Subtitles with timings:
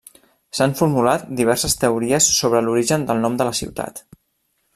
[0.59, 4.05] S'han formulat diverses teories sobre l'origen del nom de la ciutat.